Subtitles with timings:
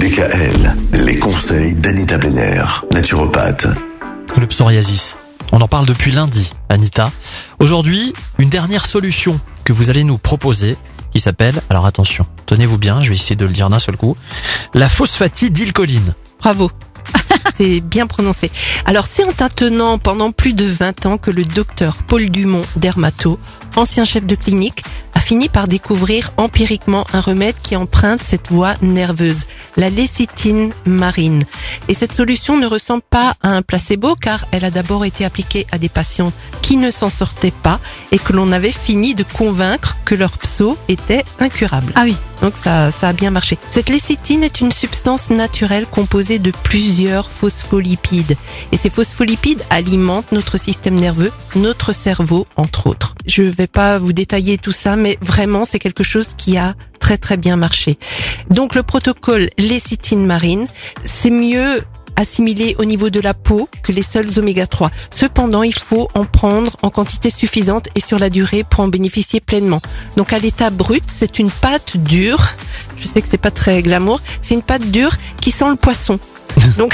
[0.00, 3.66] DKL, les conseils d'Anita Benner, naturopathe.
[4.34, 5.18] Le psoriasis.
[5.52, 7.12] On en parle depuis lundi, Anita.
[7.58, 10.78] Aujourd'hui, une dernière solution que vous allez nous proposer
[11.12, 14.16] qui s'appelle, alors attention, tenez-vous bien, je vais essayer de le dire d'un seul coup,
[14.72, 16.14] la phosphatidylcholine.
[16.38, 16.70] Bravo.
[17.54, 18.50] C'est bien prononcé.
[18.86, 23.38] Alors, c'est en tâtonnant pendant plus de 20 ans que le docteur Paul Dumont, dermato,
[23.76, 24.82] ancien chef de clinique,
[25.14, 29.44] a fini par découvrir empiriquement un remède qui emprunte cette voie nerveuse,
[29.80, 31.42] la lécithine marine.
[31.88, 35.66] Et cette solution ne ressemble pas à un placebo car elle a d'abord été appliquée
[35.72, 37.80] à des patients qui ne s'en sortaient pas
[38.12, 41.92] et que l'on avait fini de convaincre que leur pso était incurable.
[41.96, 42.14] Ah oui.
[42.42, 43.58] Donc ça, ça a bien marché.
[43.70, 48.36] Cette lécithine est une substance naturelle composée de plusieurs phospholipides.
[48.72, 53.14] Et ces phospholipides alimentent notre système nerveux, notre cerveau, entre autres.
[53.26, 56.74] Je vais pas vous détailler tout ça, mais vraiment c'est quelque chose qui a
[57.10, 57.98] très très bien marché.
[58.50, 60.68] Donc le protocole lécithine marine,
[61.04, 61.82] c'est mieux
[62.14, 64.92] assimilé au niveau de la peau que les seuls oméga 3.
[65.10, 69.40] Cependant, il faut en prendre en quantité suffisante et sur la durée pour en bénéficier
[69.40, 69.80] pleinement.
[70.16, 72.54] Donc à l'état brut, c'est une pâte dure.
[72.96, 74.20] Je sais que c'est pas très glamour.
[74.40, 76.20] C'est une pâte dure qui sent le poisson.
[76.78, 76.92] Donc,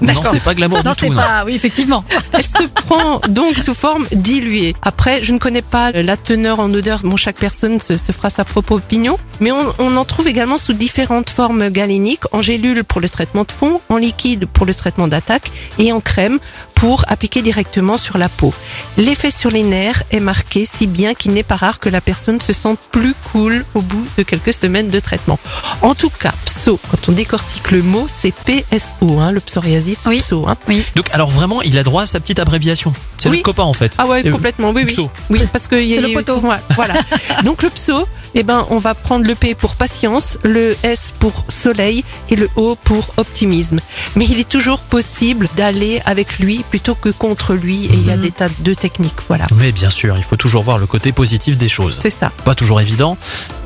[0.00, 0.26] Non, d'accord.
[0.32, 1.04] c'est pas glamour Non, du tout.
[1.04, 1.16] c'est non.
[1.16, 1.44] pas.
[1.46, 2.04] Oui, effectivement.
[2.32, 4.74] Elle se prend donc sous forme diluée.
[4.82, 7.00] Après, je ne connais pas la teneur en odeur.
[7.02, 9.18] Bon, chaque personne se, se fera sa propre opinion.
[9.40, 13.44] Mais on, on en trouve également sous différentes formes galéniques, en gélule pour le traitement
[13.44, 16.38] de fond, en liquide pour le traitement d'attaque et en crème
[16.76, 18.54] pour appliquer directement sur la peau.
[18.96, 22.40] L'effet sur les nerfs est marqué si bien qu'il n'est pas rare que la personne
[22.40, 25.40] se sente plus cool au bout de quelques semaines de traitement.
[25.82, 30.18] En tout cas, PSO, quand on décortique le mot, c'est PSO, hein, le psoriasis Oui.
[30.18, 30.46] PSO.
[30.46, 30.56] Hein.
[30.94, 32.92] Donc, alors vraiment, il a droit à sa petite abréviation?
[33.18, 33.38] C'est Oui.
[33.38, 33.94] le copain en fait.
[33.98, 34.92] Ah ouais, complètement, oui, oui.
[34.92, 35.10] Pso.
[35.30, 36.38] Oui, parce que y a le poteau.
[36.40, 36.94] ouais, voilà.
[37.44, 41.44] Donc le pso, eh ben, on va prendre le P pour patience, le S pour
[41.48, 43.78] soleil et le O pour optimisme.
[44.16, 48.10] Mais il est toujours possible d'aller avec lui plutôt que contre lui et il y
[48.10, 48.22] a Mhm.
[48.22, 49.46] des tas de techniques, voilà.
[49.56, 51.98] Mais bien sûr, il faut toujours voir le côté positif des choses.
[52.02, 52.30] C'est ça.
[52.44, 53.16] Pas toujours évident,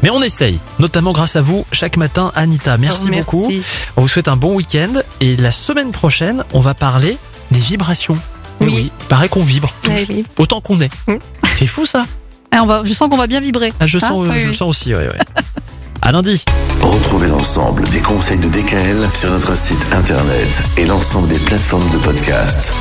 [0.02, 0.60] mais on essaye.
[0.78, 2.78] Notamment grâce à vous, chaque matin, Anita.
[2.78, 3.50] Merci, beaucoup.
[3.96, 4.92] On vous souhaite un bon week-end.
[5.20, 7.18] Et la semaine prochaine, on va parler
[7.50, 8.16] des vibrations.
[8.60, 8.72] Eh Oui.
[8.74, 8.92] oui.
[9.08, 10.24] Pareil qu'on vibre tous, oui.
[10.38, 10.90] autant qu'on est.
[11.06, 11.16] Mm.
[11.56, 12.06] C'est fou ça.
[12.52, 13.72] Ah, on va, je sens qu'on va bien vibrer.
[13.80, 14.56] Ah, je Hein sens, euh, Oui, je le oui.
[14.56, 14.94] sens aussi.
[14.94, 15.18] Ouais, ouais.
[16.02, 16.44] à lundi.
[16.80, 21.98] Retrouvez l'ensemble des conseils de DKL sur notre site internet et l'ensemble des plateformes de
[21.98, 22.72] podcast.